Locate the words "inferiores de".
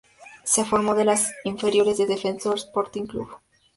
1.43-2.07